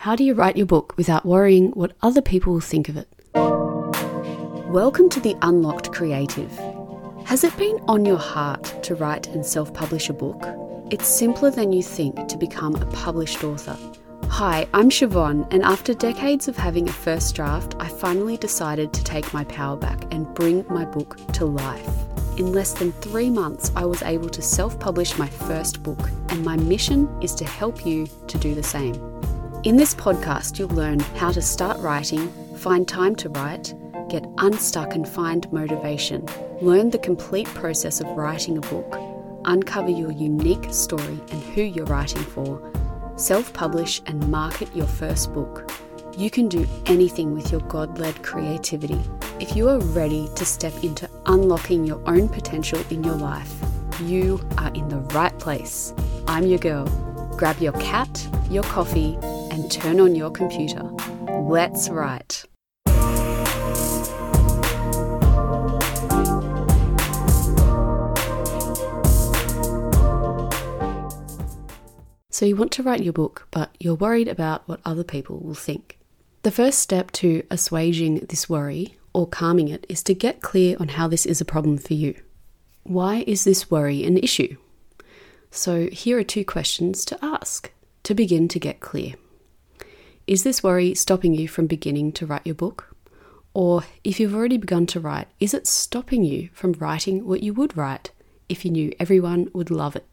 How 0.00 0.16
do 0.16 0.24
you 0.24 0.32
write 0.32 0.56
your 0.56 0.64
book 0.64 0.94
without 0.96 1.26
worrying 1.26 1.72
what 1.72 1.94
other 2.00 2.22
people 2.22 2.54
will 2.54 2.60
think 2.60 2.88
of 2.88 2.96
it? 2.96 3.06
Welcome 3.34 5.10
to 5.10 5.20
the 5.20 5.36
Unlocked 5.42 5.92
Creative. 5.92 6.50
Has 7.26 7.44
it 7.44 7.54
been 7.58 7.78
on 7.86 8.06
your 8.06 8.16
heart 8.16 8.82
to 8.84 8.94
write 8.94 9.26
and 9.26 9.44
self 9.44 9.74
publish 9.74 10.08
a 10.08 10.14
book? 10.14 10.42
It's 10.90 11.06
simpler 11.06 11.50
than 11.50 11.70
you 11.70 11.82
think 11.82 12.28
to 12.28 12.38
become 12.38 12.76
a 12.76 12.86
published 12.86 13.44
author. 13.44 13.76
Hi, 14.30 14.66
I'm 14.72 14.88
Siobhan, 14.88 15.46
and 15.52 15.62
after 15.64 15.92
decades 15.92 16.48
of 16.48 16.56
having 16.56 16.88
a 16.88 16.92
first 16.92 17.34
draft, 17.34 17.74
I 17.78 17.88
finally 17.88 18.38
decided 18.38 18.94
to 18.94 19.04
take 19.04 19.34
my 19.34 19.44
power 19.44 19.76
back 19.76 20.04
and 20.14 20.32
bring 20.34 20.64
my 20.70 20.86
book 20.86 21.18
to 21.34 21.44
life. 21.44 21.90
In 22.38 22.54
less 22.54 22.72
than 22.72 22.92
three 22.92 23.28
months, 23.28 23.70
I 23.76 23.84
was 23.84 24.00
able 24.00 24.30
to 24.30 24.40
self 24.40 24.80
publish 24.80 25.18
my 25.18 25.28
first 25.28 25.82
book, 25.82 26.08
and 26.30 26.42
my 26.42 26.56
mission 26.56 27.06
is 27.20 27.34
to 27.34 27.44
help 27.44 27.84
you 27.84 28.06
to 28.28 28.38
do 28.38 28.54
the 28.54 28.62
same. 28.62 29.09
In 29.62 29.76
this 29.76 29.94
podcast, 29.94 30.58
you'll 30.58 30.70
learn 30.70 31.00
how 31.00 31.30
to 31.32 31.42
start 31.42 31.78
writing, 31.80 32.32
find 32.56 32.88
time 32.88 33.14
to 33.16 33.28
write, 33.28 33.74
get 34.08 34.24
unstuck 34.38 34.94
and 34.94 35.06
find 35.06 35.52
motivation, 35.52 36.26
learn 36.62 36.88
the 36.88 36.98
complete 36.98 37.46
process 37.48 38.00
of 38.00 38.06
writing 38.16 38.56
a 38.56 38.62
book, 38.62 38.98
uncover 39.44 39.90
your 39.90 40.12
unique 40.12 40.72
story 40.72 41.20
and 41.30 41.42
who 41.52 41.60
you're 41.60 41.84
writing 41.84 42.22
for 42.22 42.72
self 43.16 43.52
publish 43.52 44.00
and 44.06 44.30
market 44.30 44.74
your 44.74 44.86
first 44.86 45.34
book. 45.34 45.70
You 46.16 46.30
can 46.30 46.48
do 46.48 46.66
anything 46.86 47.34
with 47.34 47.52
your 47.52 47.60
God 47.60 47.98
led 47.98 48.22
creativity. 48.22 49.02
If 49.40 49.54
you 49.54 49.68
are 49.68 49.78
ready 49.78 50.30
to 50.36 50.44
step 50.46 50.72
into 50.82 51.06
unlocking 51.26 51.84
your 51.84 52.00
own 52.08 52.30
potential 52.30 52.82
in 52.88 53.04
your 53.04 53.16
life, 53.16 53.52
you 54.04 54.40
are 54.56 54.72
in 54.72 54.88
the 54.88 55.00
right 55.12 55.38
place. 55.38 55.92
I'm 56.26 56.46
your 56.46 56.58
girl. 56.58 56.86
Grab 57.36 57.58
your 57.58 57.72
cat, 57.74 58.26
your 58.50 58.62
coffee, 58.64 59.18
and 59.50 59.70
turn 59.70 60.00
on 60.00 60.14
your 60.14 60.30
computer. 60.30 60.82
Let's 61.28 61.88
write. 61.88 62.44
So, 72.40 72.46
you 72.46 72.56
want 72.56 72.72
to 72.72 72.82
write 72.82 73.02
your 73.02 73.12
book, 73.12 73.48
but 73.50 73.76
you're 73.78 73.94
worried 73.94 74.26
about 74.26 74.66
what 74.66 74.80
other 74.84 75.04
people 75.04 75.40
will 75.40 75.52
think. 75.52 75.98
The 76.42 76.50
first 76.50 76.78
step 76.78 77.10
to 77.12 77.42
assuaging 77.50 78.20
this 78.28 78.48
worry 78.48 78.96
or 79.12 79.26
calming 79.26 79.68
it 79.68 79.84
is 79.90 80.02
to 80.04 80.14
get 80.14 80.40
clear 80.40 80.74
on 80.80 80.88
how 80.88 81.06
this 81.06 81.26
is 81.26 81.42
a 81.42 81.44
problem 81.44 81.76
for 81.76 81.92
you. 81.92 82.14
Why 82.84 83.24
is 83.26 83.44
this 83.44 83.70
worry 83.70 84.04
an 84.04 84.16
issue? 84.16 84.56
So, 85.50 85.88
here 85.88 86.18
are 86.18 86.24
two 86.24 86.46
questions 86.46 87.04
to 87.06 87.18
ask 87.22 87.70
to 88.04 88.14
begin 88.14 88.48
to 88.48 88.58
get 88.58 88.80
clear. 88.80 89.16
Is 90.30 90.44
this 90.44 90.62
worry 90.62 90.94
stopping 90.94 91.34
you 91.34 91.48
from 91.48 91.66
beginning 91.66 92.12
to 92.12 92.24
write 92.24 92.46
your 92.46 92.54
book? 92.54 92.94
Or 93.52 93.82
if 94.04 94.20
you've 94.20 94.32
already 94.32 94.58
begun 94.58 94.86
to 94.86 95.00
write, 95.00 95.26
is 95.40 95.54
it 95.54 95.66
stopping 95.66 96.22
you 96.22 96.50
from 96.52 96.74
writing 96.74 97.26
what 97.26 97.42
you 97.42 97.52
would 97.52 97.76
write 97.76 98.12
if 98.48 98.64
you 98.64 98.70
knew 98.70 98.92
everyone 99.00 99.50
would 99.52 99.72
love 99.72 99.96
it? 99.96 100.06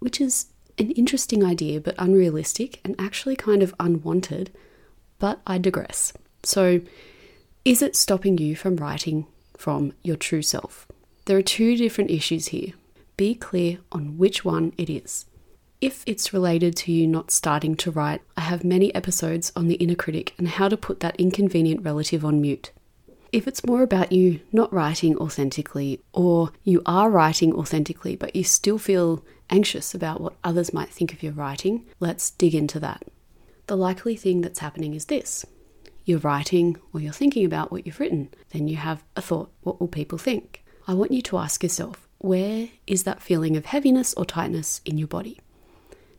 Which 0.00 0.20
is 0.20 0.46
an 0.78 0.90
interesting 0.90 1.44
idea, 1.44 1.80
but 1.80 1.94
unrealistic 1.96 2.80
and 2.84 2.96
actually 2.98 3.36
kind 3.36 3.62
of 3.62 3.72
unwanted. 3.78 4.50
But 5.20 5.40
I 5.46 5.58
digress. 5.58 6.12
So, 6.42 6.80
is 7.64 7.82
it 7.82 7.94
stopping 7.94 8.38
you 8.38 8.56
from 8.56 8.74
writing 8.74 9.28
from 9.56 9.92
your 10.02 10.16
true 10.16 10.42
self? 10.42 10.88
There 11.26 11.38
are 11.38 11.42
two 11.42 11.76
different 11.76 12.10
issues 12.10 12.48
here. 12.48 12.72
Be 13.16 13.36
clear 13.36 13.78
on 13.92 14.18
which 14.18 14.44
one 14.44 14.72
it 14.76 14.90
is. 14.90 15.26
If 15.84 16.02
it's 16.06 16.32
related 16.32 16.74
to 16.76 16.92
you 16.92 17.06
not 17.06 17.30
starting 17.30 17.74
to 17.74 17.90
write, 17.90 18.22
I 18.38 18.40
have 18.40 18.64
many 18.64 18.94
episodes 18.94 19.52
on 19.54 19.68
the 19.68 19.74
inner 19.74 19.94
critic 19.94 20.32
and 20.38 20.48
how 20.48 20.70
to 20.70 20.78
put 20.78 21.00
that 21.00 21.14
inconvenient 21.20 21.82
relative 21.84 22.24
on 22.24 22.40
mute. 22.40 22.72
If 23.32 23.46
it's 23.46 23.66
more 23.66 23.82
about 23.82 24.10
you 24.10 24.40
not 24.50 24.72
writing 24.72 25.14
authentically, 25.18 26.00
or 26.14 26.52
you 26.62 26.80
are 26.86 27.10
writing 27.10 27.52
authentically 27.52 28.16
but 28.16 28.34
you 28.34 28.44
still 28.44 28.78
feel 28.78 29.22
anxious 29.50 29.94
about 29.94 30.22
what 30.22 30.32
others 30.42 30.72
might 30.72 30.88
think 30.88 31.12
of 31.12 31.22
your 31.22 31.34
writing, 31.34 31.84
let's 32.00 32.30
dig 32.30 32.54
into 32.54 32.80
that. 32.80 33.02
The 33.66 33.76
likely 33.76 34.16
thing 34.16 34.40
that's 34.40 34.60
happening 34.60 34.94
is 34.94 35.04
this 35.04 35.44
you're 36.06 36.18
writing 36.20 36.78
or 36.94 37.00
you're 37.02 37.12
thinking 37.12 37.44
about 37.44 37.70
what 37.70 37.84
you've 37.84 38.00
written, 38.00 38.30
then 38.52 38.68
you 38.68 38.76
have 38.76 39.04
a 39.16 39.20
thought 39.20 39.52
what 39.60 39.80
will 39.80 39.88
people 39.88 40.16
think? 40.16 40.64
I 40.88 40.94
want 40.94 41.12
you 41.12 41.20
to 41.20 41.36
ask 41.36 41.62
yourself 41.62 42.08
where 42.20 42.70
is 42.86 43.02
that 43.02 43.20
feeling 43.20 43.54
of 43.54 43.66
heaviness 43.66 44.14
or 44.14 44.24
tightness 44.24 44.80
in 44.86 44.96
your 44.96 45.08
body? 45.08 45.40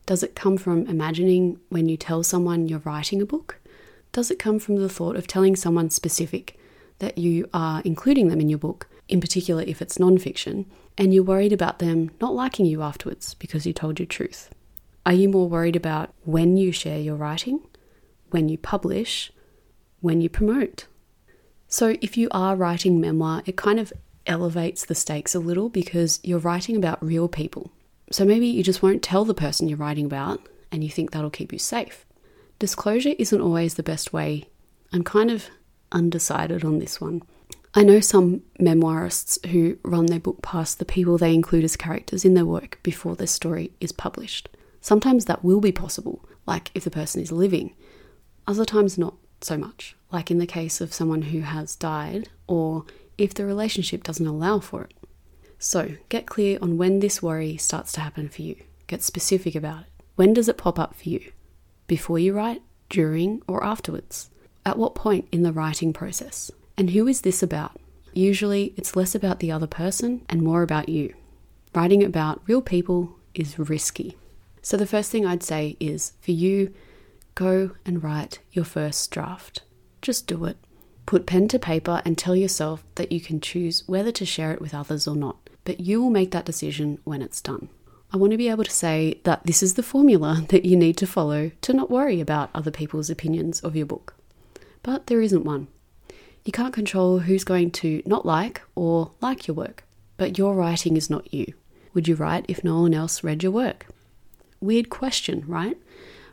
Does 0.06 0.22
it 0.22 0.36
come 0.36 0.58
from 0.58 0.86
imagining 0.86 1.60
when 1.70 1.90
you 1.90 1.98
tell 1.98 2.22
someone 2.22 2.68
you're 2.68 2.80
writing 2.80 3.22
a 3.22 3.26
book? 3.26 3.60
Does 4.12 4.30
it 4.30 4.38
come 4.38 4.60
from 4.60 4.76
the 4.76 4.90
thought 4.90 5.16
of 5.16 5.28
telling 5.28 5.56
someone 5.56 5.90
specific 5.90 6.60
that 7.00 7.18
you 7.18 7.50
are 7.54 7.82
including 7.84 8.28
them 8.28 8.40
in 8.40 8.48
your 8.48 8.60
book, 8.60 8.88
in 9.08 9.20
particular 9.20 9.64
if 9.64 9.82
it's 9.82 10.00
non-fiction, 10.00 10.66
and 10.98 11.14
you're 11.14 11.24
worried 11.24 11.52
about 11.52 11.80
them 11.80 12.12
not 12.22 12.34
liking 12.34 12.66
you 12.66 12.82
afterwards 12.82 13.34
because 13.34 13.66
you 13.66 13.74
told 13.74 14.00
your 14.00 14.06
truth? 14.06 14.50
Are 15.06 15.14
you 15.14 15.28
more 15.28 15.50
worried 15.50 15.76
about 15.76 16.14
when 16.24 16.56
you 16.56 16.72
share 16.72 17.00
your 17.00 17.16
writing, 17.16 17.62
when 18.30 18.48
you 18.48 18.58
publish, 18.58 19.32
when 20.02 20.22
you 20.22 20.30
promote? 20.30 20.86
So, 21.68 21.98
if 22.00 22.16
you 22.16 22.28
are 22.32 22.56
writing 22.56 23.02
memoir, 23.02 23.42
it 23.46 23.58
kind 23.58 23.80
of 23.80 23.92
elevates 24.28 24.86
the 24.86 24.96
stakes 24.96 25.36
a 25.36 25.40
little 25.40 25.70
because 25.70 26.20
you're 26.24 26.40
writing 26.40 26.76
about 26.76 27.04
real 27.04 27.28
people. 27.28 27.72
So, 28.16 28.24
maybe 28.24 28.48
you 28.48 28.64
just 28.64 28.82
won't 28.82 29.04
tell 29.04 29.26
the 29.26 29.34
person 29.34 29.68
you're 29.68 29.78
writing 29.78 30.06
about 30.06 30.40
and 30.72 30.86
you 30.86 30.90
think 30.90 31.12
that'll 31.12 31.30
keep 31.30 31.52
you 31.52 31.60
safe. 31.60 32.06
Disclosure 32.60 33.14
isn't 33.20 33.42
always 33.42 33.74
the 33.74 33.84
best 33.84 34.14
way. 34.14 34.46
I'm 34.94 35.04
kind 35.04 35.30
of 35.30 35.50
undecided 35.92 36.64
on 36.64 36.80
this 36.80 37.02
one. 37.02 37.24
I 37.74 37.84
know 37.84 38.00
some 38.00 38.44
memoirists 38.58 39.46
who 39.48 39.78
run 39.84 40.06
their 40.06 40.22
book 40.22 40.42
past 40.42 40.80
the 40.80 40.86
people 40.86 41.18
they 41.18 41.34
include 41.34 41.66
as 41.66 41.76
characters 41.76 42.24
in 42.24 42.36
their 42.36 42.46
work 42.46 42.80
before 42.84 43.18
their 43.18 43.28
story 43.28 43.74
is 43.82 43.92
published. 43.92 44.48
Sometimes 44.80 45.26
that 45.26 45.44
will 45.44 45.60
be 45.60 45.74
possible, 45.74 46.24
like 46.48 46.72
if 46.74 46.86
the 46.86 46.90
person 46.90 47.22
is 47.22 47.34
living. 47.34 47.76
Other 48.48 48.64
times, 48.64 48.98
not 48.98 49.16
so 49.42 49.58
much, 49.58 49.94
like 50.10 50.32
in 50.32 50.38
the 50.38 50.48
case 50.48 50.80
of 50.80 50.94
someone 50.94 51.24
who 51.24 51.42
has 51.42 51.76
died, 51.76 52.30
or 52.48 52.86
if 53.18 53.34
the 53.34 53.46
relationship 53.46 54.04
doesn't 54.04 54.26
allow 54.26 54.62
for 54.62 54.84
it. 54.84 54.94
So, 55.60 55.96
get 56.10 56.26
clear 56.26 56.60
on 56.62 56.78
when 56.78 57.00
this 57.00 57.22
worry 57.22 57.58
starts 57.58 57.92
to 57.94 58.02
happen 58.02 58.30
for 58.30 58.42
you. 58.42 58.56
Get 58.88 59.02
specific 59.02 59.56
about 59.56 59.82
it. 59.82 59.88
When 60.16 60.34
does 60.34 60.48
it 60.48 60.58
pop 60.58 60.78
up 60.78 60.96
for 60.96 61.10
you? 61.10 61.32
Before 61.88 62.20
you 62.20 62.34
write, 62.34 62.62
during, 62.90 63.42
or 63.48 63.64
afterwards? 63.64 64.30
At 64.66 64.78
what 64.78 64.96
point 64.96 65.28
in 65.32 65.44
the 65.44 65.54
writing 65.54 65.94
process? 65.94 66.52
And 66.78 66.92
who 66.92 67.08
is 67.08 67.22
this 67.22 67.44
about? 67.44 67.80
Usually, 68.14 68.74
it's 68.78 68.96
less 68.96 69.14
about 69.14 69.40
the 69.40 69.52
other 69.52 69.68
person 69.68 70.22
and 70.30 70.42
more 70.42 70.62
about 70.62 70.90
you. 70.90 71.14
Writing 71.74 72.04
about 72.04 72.42
real 72.48 72.62
people 72.62 73.16
is 73.34 73.60
risky. 73.60 74.18
So, 74.62 74.78
the 74.78 74.88
first 74.88 75.12
thing 75.12 75.26
I'd 75.26 75.44
say 75.44 75.78
is 75.80 76.14
for 76.22 76.32
you, 76.32 76.74
go 77.36 77.72
and 77.86 78.04
write 78.04 78.40
your 78.52 78.66
first 78.66 79.12
draft. 79.12 79.62
Just 80.02 80.28
do 80.28 80.46
it. 80.46 80.58
Put 81.06 81.28
pen 81.28 81.48
to 81.50 81.60
paper 81.60 82.02
and 82.04 82.18
tell 82.18 82.36
yourself 82.36 82.84
that 82.96 83.12
you 83.12 83.22
can 83.22 83.40
choose 83.40 83.84
whether 83.88 84.12
to 84.12 84.26
share 84.26 84.52
it 84.52 84.62
with 84.62 84.74
others 84.74 85.08
or 85.08 85.16
not, 85.16 85.50
but 85.64 85.80
you 85.80 86.02
will 86.02 86.10
make 86.10 86.32
that 86.32 86.46
decision 86.46 87.00
when 87.04 87.22
it's 87.22 87.42
done. 87.42 87.70
I 88.12 88.18
want 88.18 88.32
to 88.32 88.38
be 88.38 88.50
able 88.50 88.64
to 88.64 88.72
say 88.72 89.20
that 89.24 89.46
this 89.46 89.62
is 89.62 89.74
the 89.76 89.84
formula 89.84 90.46
that 90.50 90.66
you 90.66 90.76
need 90.76 90.98
to 90.98 91.08
follow 91.08 91.52
to 91.62 91.74
not 91.74 91.92
worry 91.92 92.20
about 92.22 92.50
other 92.56 92.72
people's 92.72 93.10
opinions 93.10 93.60
of 93.60 93.76
your 93.76 93.86
book. 93.86 94.16
But 94.84 95.08
there 95.08 95.22
isn't 95.22 95.44
one. 95.44 95.68
You 96.44 96.52
can't 96.52 96.74
control 96.74 97.20
who's 97.20 97.44
going 97.44 97.72
to 97.72 98.02
not 98.06 98.26
like 98.26 98.62
or 98.76 99.12
like 99.20 99.48
your 99.48 99.56
work, 99.56 99.84
but 100.18 100.38
your 100.38 100.54
writing 100.54 100.96
is 100.96 101.10
not 101.10 101.34
you. 101.34 101.54
Would 101.94 102.08
you 102.08 102.16
write 102.16 102.46
if 102.48 102.64
no 102.64 102.82
one 102.82 102.94
else 102.94 103.24
read 103.24 103.44
your 103.44 103.52
work? 103.52 103.88
Weird 104.60 104.90
question, 104.90 105.44
right? 105.48 105.78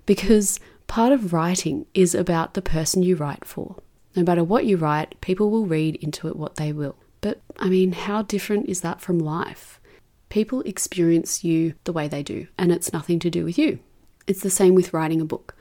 Because 0.07 0.61
part 0.87 1.13
of 1.13 1.33
writing 1.33 1.87
is 1.95 2.15
about 2.15 2.55
the 2.55 2.63
person 2.63 3.03
you 3.03 3.17
write 3.17 3.45
for. 3.45 3.77
No 4.15 4.23
matter 4.23 4.45
what 4.45 4.67
you 4.67 4.77
write, 4.77 5.21
people 5.21 5.51
will 5.51 5.67
read 5.67 5.97
into 5.97 6.29
it 6.29 6.37
what 6.37 6.57
they 6.57 6.73
will. 6.73 6.97
But 7.21 7.41
I 7.59 7.69
mean, 7.69 7.93
how 7.93 8.23
different 8.23 8.69
is 8.69 8.81
that 8.81 9.01
from 9.01 9.19
life? 9.19 9.81
People 10.29 10.61
experience 10.63 11.45
you 11.45 11.75
the 11.85 11.93
way 11.93 12.09
they 12.09 12.23
do, 12.23 12.47
and 12.59 12.73
it's 12.73 12.93
nothing 12.93 13.19
to 13.21 13.31
do 13.31 13.45
with 13.45 13.59
you. 13.59 13.79
It's 14.27 14.43
the 14.43 14.51
same 14.51 14.75
with 14.75 14.93
writing 14.93 15.21
a 15.21 15.27
book. 15.27 15.55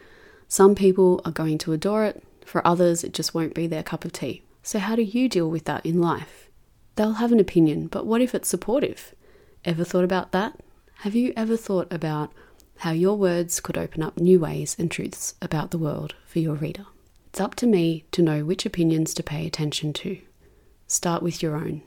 Some 0.48 0.76
people 0.76 1.22
are 1.24 1.32
going 1.32 1.58
to 1.60 1.74
adore 1.74 2.06
it, 2.06 2.24
for 2.46 2.66
others, 2.68 3.04
it 3.04 3.14
just 3.14 3.34
won't 3.34 3.54
be 3.54 3.68
their 3.68 3.84
cup 3.84 4.04
of 4.06 4.12
tea. 4.12 4.44
So, 4.64 4.80
how 4.80 4.96
do 4.96 5.02
you 5.02 5.30
deal 5.30 5.50
with 5.50 5.66
that 5.66 5.86
in 5.86 6.02
life? 6.02 6.50
They'll 6.96 7.14
have 7.14 7.32
an 7.32 7.40
opinion, 7.40 7.88
but 7.88 8.06
what 8.06 8.22
if 8.22 8.36
it's 8.36 8.50
supportive? 8.50 9.16
Ever 9.64 9.84
thought 9.84 10.04
about 10.04 10.32
that? 10.32 10.60
Have 11.00 11.16
you 11.16 11.34
ever 11.36 11.58
thought 11.58 11.92
about 11.92 12.32
how 12.80 12.92
your 12.92 13.18
words 13.18 13.60
could 13.60 13.78
open 13.78 14.04
up 14.04 14.20
new 14.20 14.40
ways 14.40 14.76
and 14.78 14.92
truths 14.92 15.36
about 15.42 15.72
the 15.72 15.78
world 15.78 16.16
for 16.26 16.40
your 16.40 16.56
reader? 16.56 16.86
It's 17.32 17.40
up 17.40 17.56
to 17.56 17.66
me 17.66 18.04
to 18.12 18.22
know 18.22 18.44
which 18.44 18.66
opinions 18.66 19.14
to 19.14 19.24
pay 19.24 19.48
attention 19.48 19.94
to. 19.94 20.20
Start 20.86 21.24
with 21.24 21.42
your 21.42 21.56
own. 21.56 21.82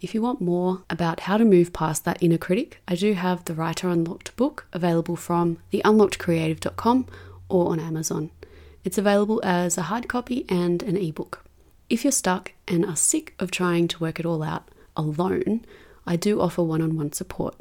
If 0.00 0.12
you 0.12 0.20
want 0.20 0.40
more 0.40 0.82
about 0.90 1.20
how 1.20 1.36
to 1.36 1.44
move 1.44 1.72
past 1.72 2.04
that 2.04 2.20
inner 2.20 2.36
critic, 2.36 2.82
I 2.88 2.96
do 2.96 3.12
have 3.12 3.44
the 3.44 3.54
Writer 3.54 3.88
Unlocked 3.88 4.34
book 4.34 4.66
available 4.72 5.14
from 5.14 5.58
theunlockedcreative.com 5.72 7.06
or 7.48 7.70
on 7.70 7.78
Amazon. 7.78 8.32
It's 8.82 8.98
available 8.98 9.40
as 9.44 9.78
a 9.78 9.82
hard 9.82 10.08
copy 10.08 10.44
and 10.48 10.82
an 10.82 10.96
ebook. 10.96 11.44
If 11.88 12.02
you're 12.02 12.10
stuck 12.10 12.50
and 12.66 12.84
are 12.84 12.96
sick 12.96 13.36
of 13.38 13.52
trying 13.52 13.86
to 13.86 14.00
work 14.00 14.18
it 14.18 14.26
all 14.26 14.42
out 14.42 14.68
alone, 14.96 15.64
I 16.08 16.16
do 16.16 16.40
offer 16.40 16.64
one 16.64 16.82
on 16.82 16.96
one 16.96 17.12
support. 17.12 17.54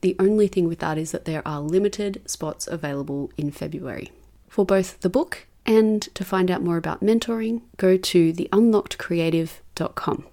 The 0.00 0.16
only 0.18 0.48
thing 0.48 0.68
with 0.68 0.78
that 0.78 0.96
is 0.96 1.12
that 1.12 1.26
there 1.26 1.46
are 1.46 1.60
limited 1.60 2.22
spots 2.24 2.66
available 2.66 3.30
in 3.36 3.50
February. 3.50 4.10
For 4.48 4.64
both 4.64 4.98
the 5.00 5.10
book 5.10 5.48
and 5.66 6.02
to 6.14 6.24
find 6.24 6.50
out 6.50 6.62
more 6.62 6.76
about 6.76 7.02
mentoring, 7.02 7.62
go 7.76 7.96
to 7.96 8.32
theunlockedcreative.com. 8.32 10.26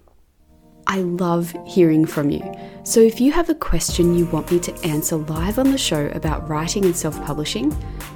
I 0.86 1.02
love 1.02 1.54
hearing 1.66 2.04
from 2.04 2.30
you. 2.30 2.42
So 2.82 3.00
if 3.00 3.20
you 3.20 3.30
have 3.32 3.48
a 3.48 3.54
question 3.54 4.14
you 4.14 4.26
want 4.26 4.50
me 4.50 4.58
to 4.60 4.74
answer 4.84 5.16
live 5.16 5.58
on 5.58 5.70
the 5.70 5.78
show 5.78 6.08
about 6.14 6.48
writing 6.48 6.84
and 6.84 6.96
self-publishing, 6.96 7.70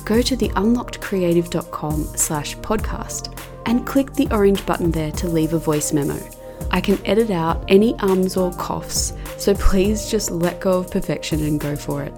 go 0.05 0.21
to 0.23 0.37
theunlockedcreative.com 0.37 2.05
slash 2.17 2.57
podcast 2.57 3.39
and 3.67 3.87
click 3.87 4.13
the 4.15 4.29
orange 4.33 4.67
button 4.67 4.91
there 4.91 5.13
to 5.13 5.29
leave 5.29 5.53
a 5.53 5.59
voice 5.59 5.93
memo. 5.93 6.19
I 6.71 6.81
can 6.81 6.99
edit 7.07 7.31
out 7.31 7.65
any 7.69 7.95
ums 8.01 8.37
or 8.37 8.53
coughs, 8.55 9.13
so 9.39 9.55
please 9.55 10.11
just 10.11 10.31
let 10.33 10.61
go 10.61 10.79
of 10.79 10.91
perfection 10.91 11.45
and 11.45 11.61
go 11.61 11.77
for 11.77 12.03
it. 12.03 12.13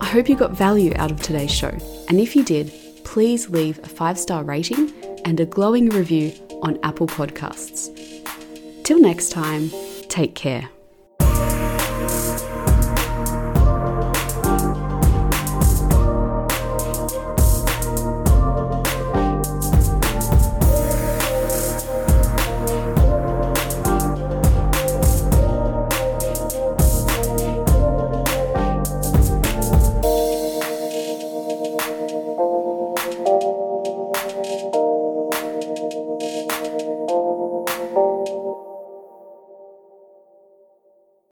I 0.00 0.06
hope 0.06 0.28
you 0.28 0.36
got 0.36 0.52
value 0.52 0.92
out 0.94 1.10
of 1.10 1.20
today's 1.20 1.50
show, 1.50 1.76
and 2.08 2.20
if 2.20 2.36
you 2.36 2.44
did, 2.44 2.72
please 3.08 3.48
leave 3.48 3.78
a 3.78 3.88
five 3.88 4.18
star 4.18 4.44
rating 4.44 4.92
and 5.24 5.40
a 5.40 5.46
glowing 5.46 5.88
review 5.88 6.30
on 6.62 6.78
Apple 6.82 7.06
Podcasts. 7.06 7.88
Till 8.84 9.00
next 9.00 9.30
time, 9.30 9.70
take 10.08 10.34
care. 10.34 10.68